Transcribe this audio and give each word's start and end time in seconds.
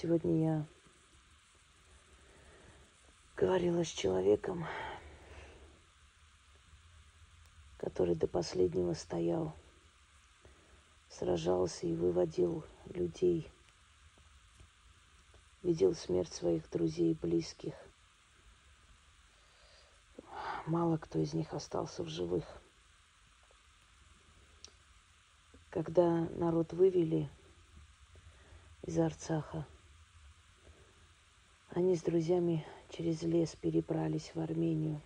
Сегодня 0.00 0.44
я 0.44 0.66
говорила 3.36 3.84
с 3.84 3.88
человеком, 3.88 4.66
который 7.78 8.16
до 8.16 8.26
последнего 8.26 8.94
стоял, 8.94 9.54
сражался 11.08 11.86
и 11.86 11.94
выводил 11.94 12.64
людей, 12.86 13.48
видел 15.62 15.94
смерть 15.94 16.32
своих 16.32 16.68
друзей 16.70 17.12
и 17.12 17.14
близких. 17.14 17.74
Мало 20.66 20.96
кто 20.96 21.20
из 21.20 21.34
них 21.34 21.54
остался 21.54 22.02
в 22.02 22.08
живых. 22.08 22.44
Когда 25.70 26.26
народ 26.30 26.72
вывели 26.72 27.30
из 28.82 28.98
Арцаха, 28.98 29.64
они 31.74 31.96
с 31.96 32.02
друзьями 32.02 32.64
через 32.88 33.22
лес 33.22 33.56
перебрались 33.56 34.30
в 34.32 34.38
Армению. 34.38 35.00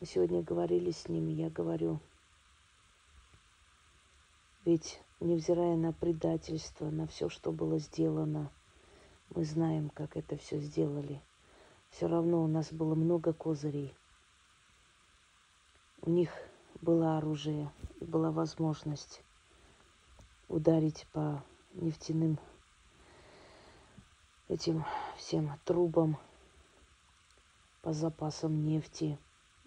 Мы 0.00 0.06
сегодня 0.06 0.42
говорили 0.42 0.90
с 0.90 1.08
ними, 1.08 1.30
я 1.30 1.48
говорю, 1.48 2.00
ведь 4.64 5.00
невзирая 5.20 5.76
на 5.76 5.92
предательство, 5.92 6.90
на 6.90 7.06
все, 7.06 7.28
что 7.28 7.52
было 7.52 7.78
сделано, 7.78 8.50
мы 9.30 9.44
знаем, 9.44 9.90
как 9.90 10.16
это 10.16 10.36
все 10.36 10.58
сделали. 10.58 11.22
Все 11.90 12.08
равно 12.08 12.42
у 12.42 12.48
нас 12.48 12.72
было 12.72 12.96
много 12.96 13.32
козырей. 13.32 13.94
У 16.00 16.10
них 16.10 16.30
было 16.80 17.16
оружие 17.16 17.70
была 18.00 18.32
возможность 18.32 19.22
ударить 20.48 21.06
по 21.12 21.44
нефтяным 21.74 22.40
этим 24.52 24.84
всем 25.16 25.50
трубам, 25.64 26.18
по 27.80 27.94
запасам 27.94 28.66
нефти 28.66 29.18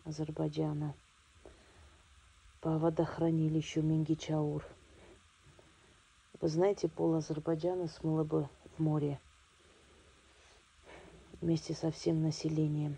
Азербайджана, 0.03 0.93
по 2.61 2.77
водохранилищу 2.77 3.81
Мингичаур. 3.81 4.63
Вы 6.39 6.47
знаете, 6.47 6.87
пол 6.87 7.15
Азербайджана 7.15 7.87
смыло 7.87 8.23
бы 8.23 8.47
в 8.77 8.79
море 8.79 9.19
вместе 11.41 11.73
со 11.73 11.89
всем 11.89 12.21
населением. 12.21 12.97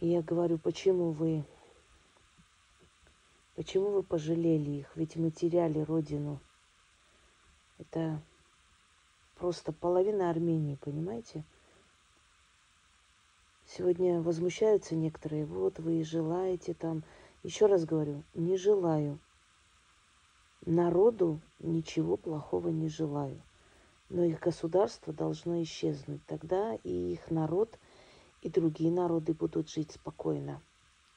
И 0.00 0.08
я 0.08 0.22
говорю, 0.22 0.56
почему 0.56 1.10
вы, 1.10 1.44
почему 3.54 3.90
вы 3.90 4.02
пожалели 4.02 4.70
их? 4.70 4.96
Ведь 4.96 5.16
мы 5.16 5.30
теряли 5.30 5.80
родину. 5.80 6.40
Это 7.78 8.22
просто 9.36 9.72
половина 9.72 10.30
Армении, 10.30 10.76
понимаете? 10.76 11.44
Сегодня 13.66 14.20
возмущаются 14.20 14.94
некоторые, 14.94 15.46
вот 15.46 15.78
вы 15.78 16.04
желаете 16.04 16.74
там. 16.74 17.02
Еще 17.42 17.66
раз 17.66 17.84
говорю, 17.84 18.22
не 18.34 18.56
желаю. 18.56 19.18
Народу 20.64 21.40
ничего 21.58 22.16
плохого 22.16 22.68
не 22.68 22.88
желаю. 22.88 23.40
Но 24.08 24.22
их 24.22 24.40
государство 24.40 25.12
должно 25.12 25.62
исчезнуть. 25.62 26.24
Тогда 26.26 26.76
и 26.84 27.12
их 27.12 27.30
народ, 27.30 27.78
и 28.42 28.48
другие 28.48 28.92
народы 28.92 29.34
будут 29.34 29.68
жить 29.68 29.92
спокойно. 29.92 30.62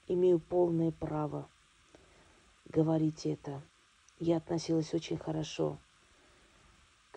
Имею 0.07 0.39
полное 0.39 0.91
право 0.91 1.47
говорить 2.65 3.25
это. 3.25 3.61
Я 4.19 4.37
относилась 4.37 4.93
очень 4.93 5.17
хорошо 5.17 5.77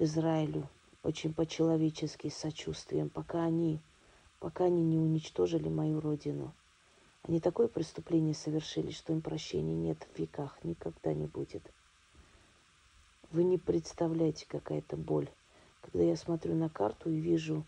Израилю, 0.03 0.67
очень 1.03 1.35
по-человечески, 1.35 2.29
с 2.29 2.37
сочувствием, 2.37 3.11
пока 3.11 3.45
они 3.45 3.81
пока 4.41 4.65
они 4.65 4.83
не 4.83 4.99
уничтожили 4.99 5.69
мою 5.69 6.01
родину. 6.01 6.53
Они 7.23 7.39
такое 7.39 7.69
преступление 7.69 8.35
совершили, 8.35 8.91
что 8.91 9.13
им 9.13 9.21
прощения 9.21 9.77
нет 9.77 10.09
в 10.13 10.19
веках, 10.19 10.59
никогда 10.65 11.13
не 11.13 11.27
будет. 11.27 11.63
Вы 13.31 13.45
не 13.45 13.59
представляете, 13.59 14.47
какая 14.49 14.79
это 14.79 14.97
боль. 14.97 15.29
Когда 15.83 16.03
я 16.03 16.17
смотрю 16.17 16.55
на 16.55 16.69
карту 16.69 17.11
и 17.11 17.21
вижу, 17.21 17.65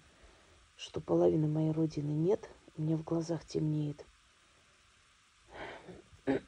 что 0.77 1.01
половины 1.01 1.47
моей 1.47 1.71
родины 1.71 2.11
нет, 2.11 2.51
у 2.77 2.83
меня 2.83 2.97
в 2.97 3.05
глазах 3.05 3.45
темнеет. 3.45 4.05
Вот 6.27 6.39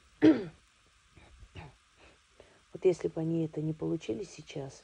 если 2.83 3.09
бы 3.09 3.21
они 3.21 3.44
это 3.44 3.61
не 3.61 3.73
получили 3.73 4.25
сейчас, 4.25 4.83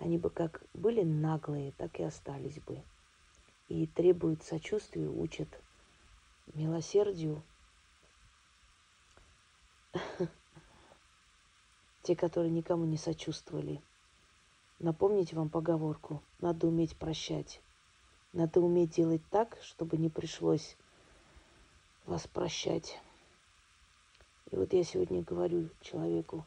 они 0.00 0.18
бы 0.18 0.28
как 0.30 0.62
были 0.74 1.02
наглые, 1.02 1.72
так 1.72 2.00
и 2.00 2.02
остались 2.02 2.58
бы 2.58 2.82
и 3.70 3.86
требуют 3.86 4.42
сочувствия, 4.42 5.08
учат 5.08 5.48
милосердию. 6.54 7.40
Те, 12.02 12.16
которые 12.16 12.50
никому 12.50 12.84
не 12.84 12.96
сочувствовали. 12.96 13.80
Напомнить 14.80 15.32
вам 15.32 15.48
поговорку. 15.48 16.20
Надо 16.40 16.66
уметь 16.66 16.96
прощать. 16.96 17.60
Надо 18.32 18.60
уметь 18.60 18.90
делать 18.90 19.22
так, 19.30 19.56
чтобы 19.62 19.98
не 19.98 20.08
пришлось 20.08 20.76
вас 22.06 22.26
прощать. 22.26 22.98
И 24.50 24.56
вот 24.56 24.72
я 24.72 24.82
сегодня 24.82 25.22
говорю 25.22 25.68
человеку, 25.80 26.44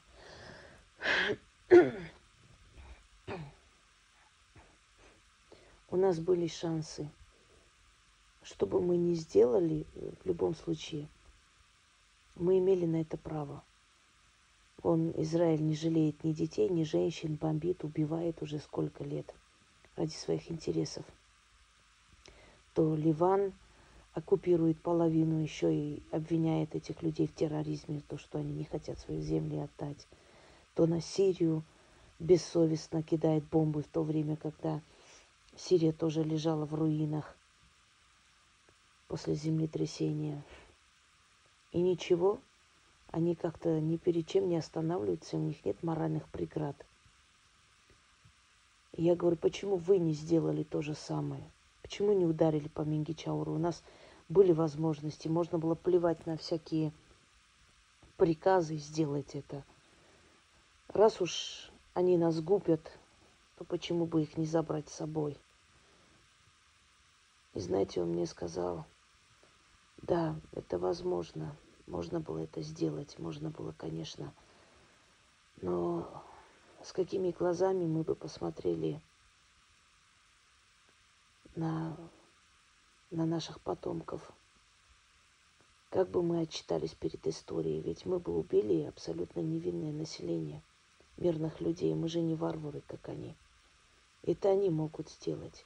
у 5.93 5.95
нас 5.95 6.19
были 6.19 6.47
шансы. 6.47 7.07
Что 8.41 8.65
бы 8.65 8.81
мы 8.81 8.97
ни 8.97 9.13
сделали, 9.13 9.85
в 10.23 10.25
любом 10.25 10.55
случае, 10.55 11.07
мы 12.35 12.57
имели 12.57 12.87
на 12.87 13.01
это 13.01 13.15
право. 13.15 13.63
Он, 14.81 15.13
Израиль, 15.17 15.61
не 15.61 15.75
жалеет 15.75 16.23
ни 16.23 16.33
детей, 16.33 16.67
ни 16.67 16.83
женщин, 16.83 17.35
бомбит, 17.35 17.83
убивает 17.83 18.41
уже 18.41 18.57
сколько 18.57 19.03
лет 19.03 19.31
ради 19.95 20.13
своих 20.13 20.51
интересов. 20.51 21.05
То 22.73 22.95
Ливан 22.95 23.53
оккупирует 24.15 24.81
половину 24.81 25.37
еще 25.43 25.71
и 25.73 26.01
обвиняет 26.11 26.73
этих 26.73 27.03
людей 27.03 27.27
в 27.27 27.35
терроризме, 27.35 28.01
то, 28.09 28.17
что 28.17 28.39
они 28.39 28.51
не 28.51 28.63
хотят 28.63 28.97
свои 28.97 29.21
земли 29.21 29.59
отдать. 29.59 30.07
То 30.73 30.87
на 30.87 31.01
Сирию 31.01 31.61
бессовестно 32.17 33.03
кидает 33.03 33.43
бомбы 33.43 33.83
в 33.83 33.87
то 33.87 34.01
время, 34.01 34.37
когда 34.37 34.81
Сирия 35.55 35.91
тоже 35.91 36.23
лежала 36.23 36.65
в 36.65 36.73
руинах 36.73 37.35
после 39.07 39.35
землетрясения. 39.35 40.43
И 41.71 41.81
ничего, 41.81 42.39
они 43.11 43.35
как-то 43.35 43.79
ни 43.79 43.97
перед 43.97 44.27
чем 44.27 44.49
не 44.49 44.57
останавливаются, 44.57 45.37
у 45.37 45.39
них 45.39 45.63
нет 45.65 45.81
моральных 45.83 46.27
преград. 46.29 46.75
И 48.93 49.03
я 49.03 49.15
говорю, 49.15 49.37
почему 49.37 49.77
вы 49.77 49.97
не 49.97 50.13
сделали 50.13 50.63
то 50.63 50.81
же 50.81 50.95
самое? 50.95 51.43
Почему 51.81 52.13
не 52.13 52.25
ударили 52.25 52.67
по 52.67 52.81
Мингичауру? 52.81 53.53
У 53.53 53.57
нас 53.57 53.83
были 54.29 54.51
возможности, 54.51 55.27
можно 55.27 55.57
было 55.57 55.75
плевать 55.75 56.25
на 56.25 56.37
всякие 56.37 56.91
приказы 58.17 58.75
и 58.75 58.79
сделать 58.79 59.35
это. 59.35 59.63
Раз 60.87 61.21
уж 61.21 61.71
они 61.93 62.17
нас 62.17 62.39
губят, 62.39 62.97
то 63.57 63.63
почему 63.63 64.05
бы 64.05 64.23
их 64.23 64.37
не 64.37 64.45
забрать 64.45 64.89
с 64.89 64.95
собой? 64.95 65.37
И 67.53 67.59
знаете, 67.59 68.01
он 68.01 68.09
мне 68.09 68.25
сказал, 68.25 68.85
да, 70.01 70.35
это 70.53 70.79
возможно, 70.79 71.55
можно 71.87 72.19
было 72.19 72.39
это 72.39 72.61
сделать, 72.61 73.19
можно 73.19 73.49
было, 73.49 73.73
конечно, 73.77 74.33
но 75.61 76.23
с 76.83 76.91
какими 76.91 77.31
глазами 77.31 77.85
мы 77.85 78.03
бы 78.03 78.15
посмотрели 78.15 78.99
на, 81.55 81.95
на 83.11 83.25
наших 83.25 83.61
потомков, 83.61 84.31
как 85.89 86.09
бы 86.09 86.23
мы 86.23 86.41
отчитались 86.41 86.95
перед 86.95 87.25
историей, 87.27 87.81
ведь 87.81 88.05
мы 88.05 88.19
бы 88.19 88.35
убили 88.35 88.83
абсолютно 88.83 89.41
невинное 89.41 89.93
население, 89.93 90.63
мирных 91.17 91.61
людей, 91.61 91.93
мы 91.93 92.07
же 92.07 92.21
не 92.21 92.35
варвары, 92.35 92.81
как 92.87 93.09
они. 93.09 93.35
Это 94.23 94.49
они 94.49 94.69
могут 94.69 95.09
сделать. 95.09 95.65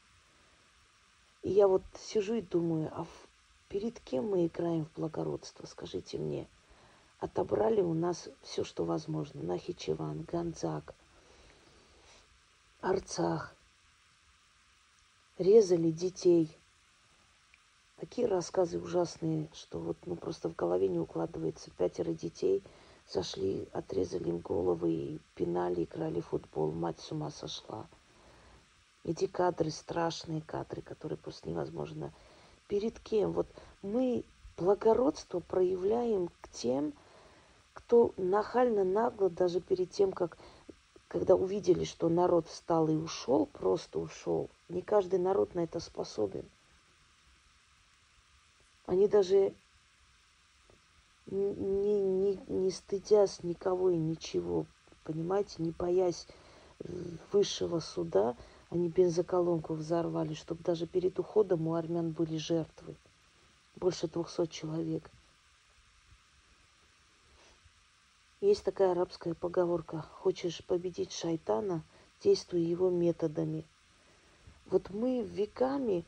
И 1.44 1.50
я 1.52 1.68
вот 1.68 1.84
сижу 1.96 2.36
и 2.36 2.42
думаю, 2.42 2.90
а 2.94 3.06
перед 3.70 4.00
кем 4.00 4.30
мы 4.30 4.48
играем 4.48 4.86
в 4.86 4.94
благородство, 4.94 5.66
скажите 5.66 6.18
мне. 6.18 6.48
Отобрали 7.20 7.82
у 7.82 7.94
нас 7.94 8.30
все, 8.42 8.64
что 8.64 8.86
возможно. 8.86 9.42
Нахичеван, 9.42 10.24
Ганзак, 10.24 10.94
Арцах. 12.82 13.56
Резали 15.38 15.92
детей. 15.92 16.56
Такие 17.98 18.28
рассказы 18.28 18.80
ужасные, 18.80 19.50
что 19.54 19.80
вот 19.80 19.98
ну, 20.06 20.16
просто 20.16 20.50
в 20.50 20.56
голове 20.56 20.88
не 20.88 21.00
укладывается. 21.00 21.72
Пятеро 21.72 22.14
детей 22.14 22.64
зашли, 23.10 23.68
отрезали 23.72 24.30
им 24.30 24.40
головы 24.40 24.92
и 24.92 25.20
пинали, 25.36 25.84
играли 25.84 26.22
в 26.22 26.28
футбол. 26.28 26.72
Мать 26.72 27.00
с 27.00 27.12
ума 27.12 27.32
сошла. 27.32 27.88
Эти 29.04 29.28
кадры, 29.28 29.72
страшные 29.72 30.42
кадры, 30.42 30.82
которые 30.82 31.18
просто 31.18 31.50
невозможно. 31.50 32.12
Перед 32.68 33.00
кем? 33.00 33.32
Вот 33.32 33.48
мы 33.82 34.26
благородство 34.58 35.40
проявляем 35.40 36.30
к 36.42 36.50
тем, 36.50 36.94
кто 37.74 38.14
нахально 38.18 38.84
нагло 38.84 39.30
даже 39.30 39.62
перед 39.62 39.92
тем, 39.92 40.12
как 40.12 40.38
когда 41.08 41.36
увидели, 41.36 41.86
что 41.86 42.10
народ 42.10 42.48
встал 42.48 42.90
и 42.90 42.96
ушел, 42.96 43.46
просто 43.46 44.00
ушел. 44.00 44.50
Не 44.68 44.82
каждый 44.82 45.20
народ 45.20 45.56
на 45.56 45.62
это 45.62 45.80
способен. 45.80 46.46
Они 48.86 49.08
даже 49.08 49.54
не, 51.28 51.54
не, 51.54 52.40
не 52.48 52.72
стыдясь 52.72 53.44
никого 53.44 53.90
и 53.90 53.98
ничего, 53.98 54.66
понимаете, 55.04 55.56
не 55.64 55.72
боясь 55.72 56.28
высшего 57.32 57.80
суда, 57.80 58.36
они 58.70 58.90
бензоколонку 58.90 59.74
взорвали, 59.74 60.34
чтобы 60.34 60.64
даже 60.64 60.88
перед 60.88 61.20
уходом 61.20 61.68
у 61.68 61.76
армян 61.76 62.12
были 62.12 62.38
жертвы. 62.38 62.96
Больше 63.76 64.08
двухсот 64.08 64.50
человек. 64.50 65.10
Есть 68.42 68.64
такая 68.64 68.92
арабская 68.92 69.34
поговорка. 69.34 70.02
Хочешь 70.02 70.64
победить 70.64 71.12
шайтана, 71.12 71.84
действуй 72.24 72.62
его 72.62 72.90
методами. 72.90 73.66
Вот 74.66 74.90
мы 74.90 75.22
веками 75.22 76.04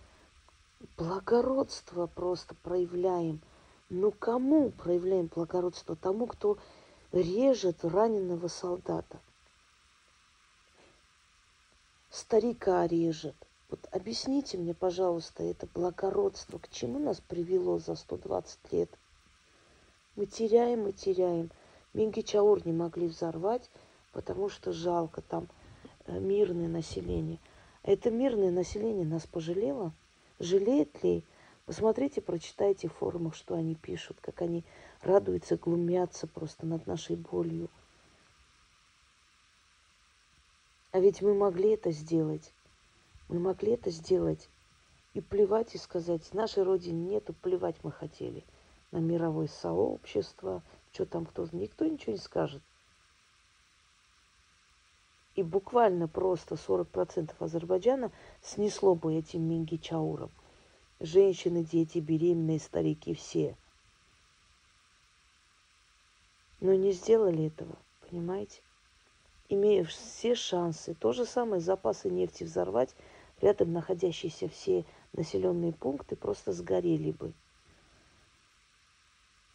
благородство 0.98 2.08
просто 2.08 2.56
проявляем. 2.56 3.42
Ну 3.90 4.12
кому 4.12 4.70
проявляем 4.70 5.28
благородство? 5.28 5.96
Тому, 5.96 6.28
кто 6.28 6.58
режет 7.12 7.84
раненого 7.84 8.48
солдата. 8.48 9.20
Старика 12.12 12.86
режет. 12.86 13.36
Вот 13.70 13.80
объясните 13.92 14.58
мне, 14.58 14.74
пожалуйста, 14.74 15.44
это 15.44 15.68
благородство, 15.74 16.58
к 16.60 16.70
чему 16.70 17.00
нас 17.00 17.20
привело 17.20 17.78
за 17.80 17.96
120 17.96 18.72
лет? 18.72 18.90
Мы 20.16 20.26
теряем 20.26 20.88
и 20.88 20.92
теряем. 20.92 21.50
Мингичаур 21.94 22.66
не 22.66 22.74
могли 22.74 23.08
взорвать, 23.08 23.70
потому 24.12 24.50
что 24.50 24.72
жалко 24.72 25.22
там 25.22 25.48
э, 26.06 26.20
мирное 26.20 26.68
население. 26.68 27.40
Это 27.84 28.12
мирное 28.12 28.52
население 28.52 29.06
нас 29.06 29.26
пожалело? 29.26 29.94
Жалеет 30.40 31.04
ли? 31.04 31.24
Посмотрите, 31.70 32.20
прочитайте 32.20 32.88
в 32.88 32.94
форумах, 32.94 33.36
что 33.36 33.54
они 33.54 33.76
пишут, 33.76 34.18
как 34.22 34.42
они 34.42 34.64
радуются, 35.04 35.56
глумятся 35.56 36.26
просто 36.26 36.66
над 36.66 36.88
нашей 36.88 37.16
болью. 37.16 37.70
А 40.92 41.00
ведь 41.00 41.22
мы 41.22 41.36
могли 41.36 41.70
это 41.74 41.92
сделать. 41.92 42.56
Мы 43.28 43.38
могли 43.38 43.74
это 43.74 43.92
сделать. 43.92 44.50
И 45.14 45.22
плевать 45.22 45.76
и 45.76 45.78
сказать, 45.78 46.34
нашей 46.34 46.64
родине 46.64 47.12
нету, 47.12 47.36
плевать 47.36 47.76
мы 47.84 47.92
хотели 47.92 48.44
на 48.90 48.98
мировое 48.98 49.46
сообщество, 49.46 50.64
что 50.92 51.06
там 51.06 51.28
кто, 51.28 51.48
никто 51.52 51.86
ничего 51.86 52.14
не 52.14 52.18
скажет. 52.18 52.64
И 55.36 55.44
буквально 55.44 56.08
просто 56.08 56.56
40% 56.56 57.36
Азербайджана 57.38 58.12
снесло 58.42 58.96
бы 58.96 59.14
этим 59.14 59.44
Мингичауром. 59.44 60.32
Женщины, 61.00 61.64
дети, 61.64 62.00
беременные, 62.00 62.60
старики, 62.60 63.14
все. 63.14 63.56
Но 66.60 66.74
не 66.74 66.92
сделали 66.92 67.46
этого, 67.46 67.78
понимаете? 68.10 68.62
Имея 69.48 69.86
все 69.86 70.36
шансы, 70.36 70.94
то 70.94 71.14
же 71.14 71.26
самое 71.26 71.62
запасы 71.62 72.10
нефти 72.10 72.44
взорвать, 72.44 72.96
рядом 73.40 73.72
находящиеся 73.72 74.50
все 74.50 74.86
населенные 75.14 75.72
пункты 75.72 76.18
просто 76.18 76.52
сгорели 76.52 77.12
бы. 77.12 77.34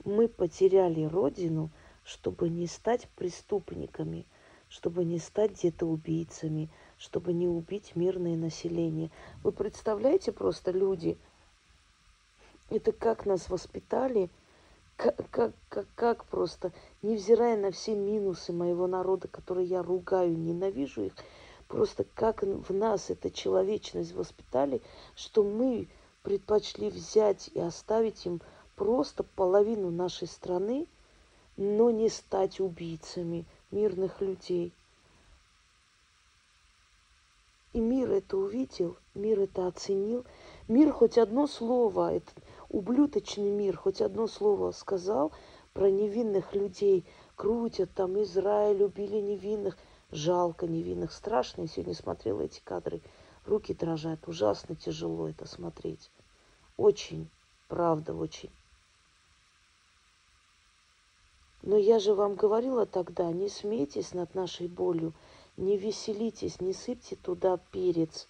Мы 0.05 0.29
потеряли 0.29 1.05
родину, 1.05 1.71
чтобы 2.05 2.49
не 2.49 2.67
стать 2.67 3.09
преступниками, 3.17 4.27
чтобы 4.69 5.05
не 5.05 5.19
стать 5.19 5.53
где-то 5.53 5.87
убийцами, 5.87 6.71
чтобы 6.99 7.33
не 7.33 7.47
убить 7.47 7.97
мирное 7.97 8.37
население. 8.37 9.11
Вы 9.43 9.53
представляете 9.53 10.33
просто 10.33 10.73
люди, 10.73 11.19
это 12.75 12.93
как 12.93 13.27
нас 13.27 13.49
воспитали, 13.49 14.31
как, 14.97 15.17
как, 15.31 15.53
как, 15.69 15.87
как 15.95 16.25
просто, 16.27 16.73
невзирая 17.03 17.57
на 17.57 17.71
все 17.71 17.95
минусы 17.95 18.53
моего 18.53 18.87
народа, 18.87 19.29
которые 19.29 19.67
я 19.67 19.83
ругаю, 19.83 20.37
ненавижу 20.37 21.03
их, 21.03 21.13
Просто 21.69 22.05
как 22.15 22.43
в 22.43 22.73
нас 22.73 23.11
эта 23.11 23.31
человечность 23.31 24.15
воспитали, 24.15 24.81
что 25.17 25.43
мы 25.43 25.89
предпочли 26.23 26.91
взять 26.91 27.51
и 27.55 27.59
оставить 27.59 28.27
им 28.27 28.41
просто 28.77 29.23
половину 29.23 29.91
нашей 29.91 30.29
страны, 30.29 30.87
но 31.57 31.91
не 31.91 32.09
стать 32.09 32.61
убийцами 32.61 33.45
мирных 33.71 34.21
людей. 34.21 34.73
И 37.73 37.81
мир 37.81 38.13
это 38.13 38.37
увидел, 38.37 38.97
мир 39.15 39.41
это 39.41 39.67
оценил. 39.67 40.25
Мир 40.69 40.93
хоть 40.93 41.19
одно 41.19 41.47
слово, 41.47 42.15
это 42.15 42.31
ублюдочный 42.75 43.51
мир, 43.51 43.77
хоть 43.77 44.01
одно 44.01 44.27
слово 44.27 44.73
сказал 44.73 45.33
про 45.73 45.91
невинных 45.91 46.55
людей. 46.55 47.05
Крутят 47.37 47.91
там 47.95 48.23
Израиль, 48.23 48.79
любили 48.79 49.17
невинных– 49.17 49.77
жалко 50.15 50.67
невинных, 50.67 51.13
страшно. 51.13 51.63
Я 51.63 51.69
сегодня 51.69 51.95
смотрела 51.95 52.43
эти 52.43 52.61
кадры, 52.61 53.01
руки 53.45 53.75
дрожат, 53.75 54.27
ужасно 54.29 54.77
тяжело 54.77 55.29
это 55.29 55.47
смотреть. 55.47 56.11
Очень, 56.77 57.29
правда, 57.69 58.15
очень. 58.15 58.51
Но 61.63 61.77
я 61.77 61.99
же 61.99 62.15
вам 62.15 62.35
говорила 62.35 62.87
тогда, 62.87 63.33
не 63.33 63.49
смейтесь 63.49 64.13
над 64.13 64.35
нашей 64.35 64.69
болью, 64.69 65.15
не 65.57 65.77
веселитесь, 65.77 66.61
не 66.61 66.73
сыпьте 66.73 67.17
туда 67.17 67.59
перец. 67.71 68.29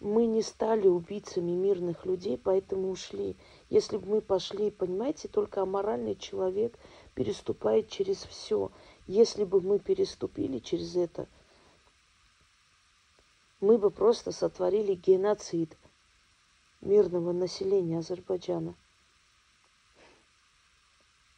Мы 0.00 0.24
не 0.24 0.40
стали 0.40 0.88
убийцами 0.88 1.50
мирных 1.50 2.06
людей, 2.06 2.38
поэтому 2.38 2.90
ушли. 2.90 3.36
Если 3.68 3.98
бы 3.98 4.08
мы 4.08 4.20
пошли, 4.22 4.70
понимаете, 4.70 5.28
только 5.28 5.60
аморальный 5.60 6.16
человек 6.16 6.78
переступает 7.14 7.90
через 7.90 8.24
все. 8.24 8.72
Если 9.06 9.44
бы 9.44 9.60
мы 9.60 9.78
переступили 9.78 10.58
через 10.58 10.96
это, 10.96 11.28
мы 13.60 13.76
бы 13.76 13.90
просто 13.90 14.32
сотворили 14.32 14.94
геноцид 14.94 15.76
мирного 16.80 17.32
населения 17.32 17.98
Азербайджана. 17.98 18.74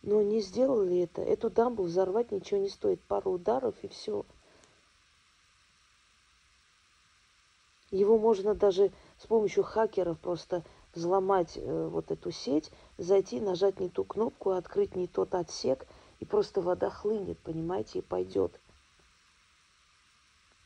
Но 0.02 0.22
не 0.22 0.40
сделали 0.40 1.00
это. 1.00 1.20
Эту 1.20 1.50
дамбу 1.50 1.82
взорвать 1.82 2.30
ничего 2.30 2.60
не 2.60 2.68
стоит. 2.68 3.00
Пару 3.02 3.32
ударов 3.32 3.74
и 3.82 3.88
все. 3.88 4.24
Его 7.92 8.18
можно 8.18 8.56
даже 8.56 8.90
с 9.18 9.26
помощью 9.26 9.62
хакеров 9.62 10.18
просто 10.18 10.64
взломать 10.94 11.56
э, 11.56 11.88
вот 11.88 12.10
эту 12.10 12.32
сеть, 12.32 12.72
зайти, 12.98 13.40
нажать 13.40 13.78
не 13.78 13.88
ту 13.88 14.02
кнопку, 14.02 14.50
открыть 14.50 14.96
не 14.96 15.06
тот 15.06 15.34
отсек– 15.34 15.86
и 16.22 16.24
просто 16.24 16.60
вода 16.60 16.88
хлынет, 16.88 17.36
понимаете, 17.40 17.98
и 17.98 18.02
пойдет. 18.02 18.60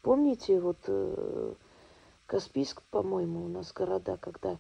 Помните, 0.03 0.61
вот 0.61 0.77
э, 0.87 1.55
Каспийск, 2.27 2.83
по-моему, 2.91 3.47
у 3.47 3.49
нас 3.49 3.73
города, 3.73 4.19
когда 4.19 4.59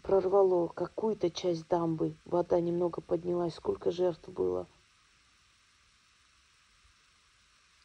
прорвало 0.00 0.68
какую-то 0.68 1.30
часть 1.30 1.68
дамбы, 1.68 2.14
вода 2.24 2.58
немного 2.60 3.02
поднялась, 3.02 3.56
сколько 3.56 3.90
жертв 3.90 4.26
было. 4.30 4.66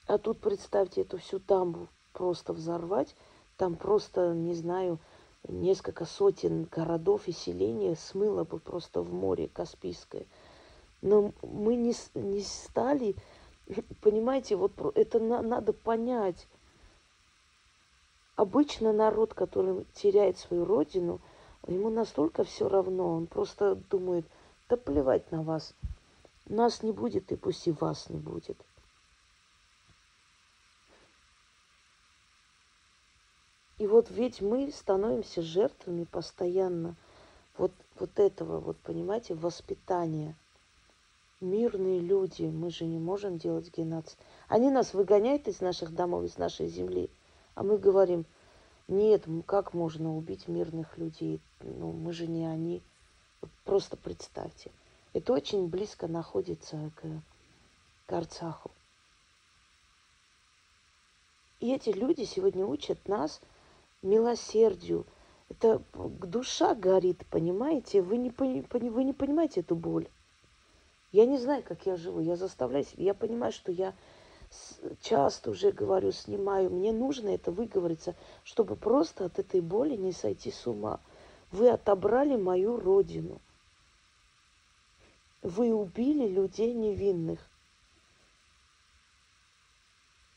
А 0.05 0.17
тут 0.17 0.39
представьте 0.39 1.01
эту 1.01 1.17
всю 1.17 1.39
дамбу 1.39 1.89
просто 2.13 2.53
взорвать, 2.53 3.13
там 3.57 3.75
просто, 3.75 4.33
не 4.33 4.53
знаю, 4.53 4.99
несколько 5.47 6.05
сотен 6.05 6.67
городов 6.71 7.27
и 7.27 7.31
селений 7.31 7.95
смыло 7.95 8.43
бы 8.43 8.59
просто 8.59 9.01
в 9.01 9.13
море 9.13 9.49
Каспийское– 9.53 10.25
но 11.01 11.31
мы 11.41 11.75
не, 11.75 11.93
не 12.15 12.41
стали, 12.41 13.15
понимаете, 14.01 14.55
вот 14.55 14.71
это 14.95 15.19
на, 15.19 15.41
надо 15.41 15.73
понять. 15.73 16.47
Обычно 18.35 18.93
народ, 18.93 19.33
который 19.33 19.85
теряет 19.93 20.37
свою 20.37 20.65
родину, 20.65 21.19
ему 21.67 21.89
настолько 21.89 22.43
все 22.43 22.69
равно, 22.69 23.15
он 23.15 23.27
просто 23.27 23.75
думает, 23.75 24.25
да 24.69 24.77
плевать 24.77 25.31
на 25.31 25.41
вас, 25.41 25.73
нас 26.45 26.83
не 26.83 26.91
будет, 26.91 27.31
и 27.31 27.35
пусть 27.35 27.67
и 27.67 27.71
вас 27.71 28.09
не 28.09 28.17
будет. 28.17 28.57
И 33.77 33.87
вот 33.87 34.09
ведь 34.09 34.41
мы 34.41 34.71
становимся 34.71 35.41
жертвами 35.41 36.03
постоянно 36.03 36.95
вот, 37.57 37.71
вот 37.99 38.19
этого, 38.19 38.59
вот, 38.59 38.77
понимаете, 38.77 39.35
воспитания– 39.35 40.35
мирные 41.41 41.99
люди, 41.99 42.43
мы 42.43 42.71
же 42.71 42.85
не 42.85 42.97
можем 42.97 43.37
делать 43.37 43.75
геноцид. 43.75 44.17
Они 44.47 44.69
нас 44.69 44.93
выгоняют 44.93 45.47
из 45.47 45.61
наших 45.61 45.93
домов, 45.93 46.23
из 46.23 46.37
нашей 46.37 46.67
земли, 46.67 47.09
а 47.55 47.63
мы 47.63 47.77
говорим, 47.77 48.25
нет, 48.87 49.25
как 49.45 49.73
можно 49.73 50.15
убить 50.15 50.47
мирных 50.47 50.97
людей? 50.97 51.41
Ну, 51.61 51.91
мы 51.91 52.13
же 52.13 52.27
не 52.27 52.45
они. 52.45 52.81
Просто 53.65 53.97
представьте. 53.97 54.71
Это 55.13 55.33
очень 55.33 55.67
близко 55.67 56.07
находится 56.07 56.91
к, 56.95 57.01
к 58.07 58.13
Арцаху. 58.13 58.71
И 61.59 61.73
эти 61.73 61.89
люди 61.89 62.23
сегодня 62.23 62.65
учат 62.65 63.07
нас 63.07 63.41
милосердию. 64.07 65.05
Это 65.49 65.81
душа 65.93 66.75
горит, 66.75 67.25
понимаете? 67.29 68.01
Вы 68.01 68.17
не, 68.17 68.31
вы 68.37 69.03
не 69.03 69.13
понимаете 69.13 69.61
эту 69.61 69.75
боль. 69.75 70.07
Я 71.11 71.25
не 71.25 71.37
знаю, 71.37 71.63
как 71.63 71.85
я 71.85 71.95
живу. 71.95 72.19
Я 72.19 72.35
заставляю 72.35 72.83
себя. 72.83 73.03
Я 73.03 73.13
понимаю, 73.13 73.51
что 73.51 73.71
я 73.71 73.93
часто 75.01 75.51
уже 75.51 75.71
говорю, 75.71 76.11
снимаю. 76.11 76.69
Мне 76.69 76.91
нужно 76.91 77.29
это 77.29 77.51
выговориться, 77.51 78.15
чтобы 78.43 78.75
просто 78.75 79.25
от 79.25 79.39
этой 79.39 79.61
боли 79.61 79.95
не 79.95 80.11
сойти 80.11 80.51
с 80.51 80.67
ума. 80.67 80.99
Вы 81.51 81.69
отобрали 81.69 82.35
мою 82.35 82.77
родину. 82.77 83.41
Вы 85.41 85.73
убили 85.73 86.27
людей 86.27 86.73
невинных. 86.73 87.39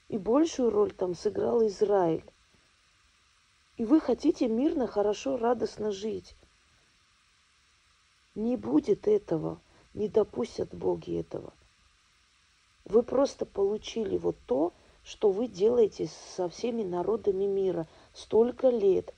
И 0.09 0.19
большую 0.19 0.71
роль 0.71 0.93
там 0.93 1.15
сыграл 1.15 1.67
Израиль. 1.67 2.25
И 3.81 3.85
вы 3.87 3.99
хотите 3.99 4.47
мирно, 4.47 4.87
хорошо, 4.87 5.39
радостно 5.39 5.91
жить. 5.91 6.37
Не 8.35 8.59
будет 8.59 9.09
этого. 9.09 9.59
Не 9.95 10.07
допустят 10.07 10.75
боги 10.75 11.19
этого. 11.19 11.55
Вы 12.85 13.03
просто 13.03 13.47
получили 13.47 14.19
вот 14.19 14.37
то, 14.45 14.75
что 15.03 15.31
вы 15.31 15.49
делаете 15.49 16.11
со 16.37 16.51
всеми 16.51 16.83
народами 16.83 17.45
мира 17.45 17.89
столько 18.13 18.69
лет. 18.69 19.15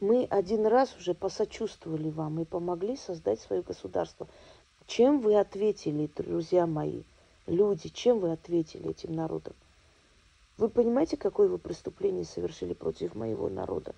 Мы 0.00 0.24
один 0.24 0.64
раз 0.64 0.96
уже 0.96 1.12
посочувствовали 1.12 2.08
вам 2.08 2.40
и 2.40 2.46
помогли 2.46 2.96
создать 2.96 3.38
свое 3.38 3.60
государство. 3.60 4.28
Чем 4.86 5.20
вы 5.20 5.38
ответили, 5.38 6.06
друзья 6.16 6.66
мои, 6.66 7.02
люди, 7.46 7.90
чем 7.90 8.20
вы 8.20 8.32
ответили 8.32 8.88
этим 8.88 9.12
народам? 9.12 9.54
Вы 10.56 10.68
понимаете, 10.68 11.16
какое 11.16 11.48
вы 11.48 11.58
преступление 11.58 12.24
совершили 12.24 12.74
против 12.74 13.14
моего 13.14 13.48
народа? 13.48 13.94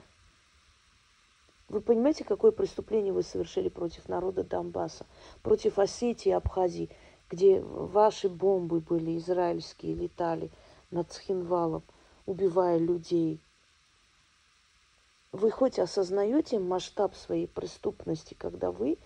Вы 1.68 1.80
понимаете, 1.80 2.25
какое 2.25 2.52
преступление 2.52 3.12
вы 3.12 3.22
совершили 3.22 3.68
против 3.68 4.08
народа 4.08 4.44
Донбасса, 4.44 5.04
против 5.42 5.78
Осетии 5.78 6.30
и 6.30 6.32
Абхазии, 6.32 6.88
где 7.28 7.60
ваши 7.60 8.28
бомбы 8.28 8.80
были 8.80 9.18
израильские, 9.18 9.94
летали 9.94 10.50
над 10.90 11.10
Цхинвалом, 11.10 11.82
убивая 12.25 12.78
людей. 12.78 13.40
Вы 15.32 15.50
хоть 15.50 15.78
осознаете 15.78 16.58
масштаб 16.58 17.14
своей 17.16 17.48
преступности, 17.48 18.34
когда 18.34 18.70
вы 18.70 18.96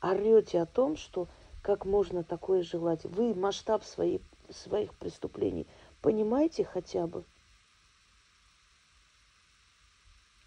орете 0.00 0.62
о 0.62 0.66
том, 0.66 0.96
что 0.96 1.26
как 1.62 1.84
можно 1.84 2.22
такое 2.22 2.62
желать? 2.62 3.04
Вы 3.04 3.34
масштаб 3.34 3.82
своей, 3.84 4.22
своих 4.50 4.94
преступлений 4.94 5.66
понимаете 6.04 6.64
хотя 6.64 7.06
бы? 7.06 7.24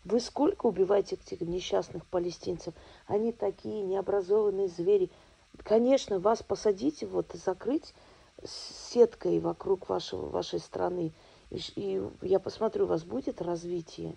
Вы 0.05 0.19
сколько 0.19 0.67
убиваете 0.67 1.15
этих 1.15 1.41
несчастных 1.41 2.05
палестинцев? 2.05 2.75
Они 3.07 3.31
такие 3.31 3.81
необразованные 3.81 4.67
звери. 4.67 5.09
Конечно, 5.63 6.19
вас 6.19 6.43
посадить, 6.43 7.01
вот, 7.01 7.31
закрыть 7.33 7.95
сеткой 8.43 9.39
вокруг 9.39 9.89
вашего, 9.89 10.27
вашей 10.27 10.59
страны. 10.59 11.11
И, 11.49 11.59
и 11.75 12.01
я 12.21 12.39
посмотрю, 12.39 12.85
у 12.85 12.89
вас 12.89 13.03
будет 13.03 13.41
развитие. 13.41 14.15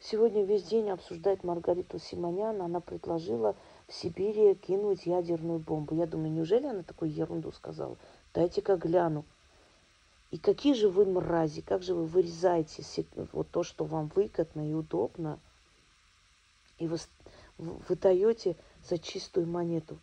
Сегодня 0.00 0.44
весь 0.44 0.64
день 0.64 0.90
обсуждает 0.90 1.44
Маргариту 1.44 1.98
Симонян. 1.98 2.60
Она 2.60 2.80
предложила 2.80 3.56
в 3.88 3.94
Сибири 3.94 4.54
кинуть 4.54 5.06
ядерную 5.06 5.58
бомбу. 5.58 5.94
Я 5.94 6.06
думаю, 6.06 6.30
неужели 6.30 6.66
она 6.66 6.82
такую 6.82 7.10
ерунду 7.10 7.50
сказала? 7.52 7.96
Дайте-ка 8.34 8.76
гляну. 8.76 9.24
И 10.30 10.36
какие 10.36 10.74
же 10.74 10.90
вы 10.90 11.06
мрази, 11.06 11.62
как 11.62 11.82
же 11.82 11.94
вы 11.94 12.04
вырезаете 12.04 12.84
вот 13.32 13.50
то, 13.50 13.62
что 13.62 13.86
вам 13.86 14.12
выгодно 14.14 14.70
и 14.70 14.74
удобно, 14.74 15.40
и 16.78 16.86
вы, 16.86 16.98
вы 17.56 17.96
даете 17.96 18.56
за 18.84 18.98
чистую 18.98 19.46
монету. 19.46 19.98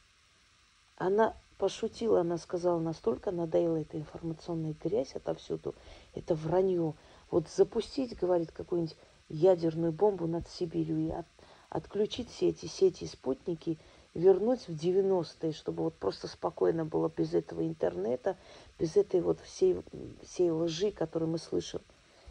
Она 0.97 1.35
пошутила, 1.59 2.21
она 2.21 2.39
сказала, 2.39 2.79
настолько 2.79 3.31
надоела 3.31 3.77
эта 3.77 3.97
информационная 3.97 4.75
грязь 4.83 5.15
отовсюду, 5.15 5.75
это 6.15 6.33
вранье. 6.33 6.95
Вот 7.29 7.47
запустить, 7.49 8.17
говорит, 8.17 8.51
какую-нибудь 8.51 8.97
ядерную 9.29 9.91
бомбу 9.91 10.25
над 10.25 10.49
Сибирью 10.49 10.99
и 10.99 11.11
от, 11.11 11.27
отключить 11.75 12.29
все 12.29 12.49
эти 12.49 12.65
сети 12.65 13.03
и 13.03 13.07
спутники– 13.07 13.77
вернуть 14.15 14.67
в 14.67 14.71
90-е, 14.71 15.51
чтобы 15.51 15.83
вот 15.83 15.93
просто 15.95 16.27
спокойно 16.27 16.85
было 16.85 17.11
без 17.15 17.33
этого 17.33 17.67
интернета, 17.67 18.37
без 18.79 18.95
этой 18.95 19.21
вот 19.21 19.41
всей, 19.41 19.83
всей 20.23 20.49
лжи, 20.49 20.91
которую 20.91 21.29
мы 21.29 21.37
слышим. 21.37 21.81